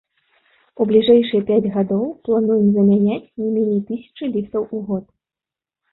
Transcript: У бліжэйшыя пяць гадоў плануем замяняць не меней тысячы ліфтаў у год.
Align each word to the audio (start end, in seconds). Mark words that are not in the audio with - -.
У 0.79 0.87
бліжэйшыя 0.91 1.41
пяць 1.49 1.71
гадоў 1.75 2.01
плануем 2.29 2.67
замяняць 2.79 3.31
не 3.45 3.49
меней 3.59 3.79
тысячы 3.91 4.23
ліфтаў 4.37 4.63
у 4.79 4.83
год. 4.89 5.05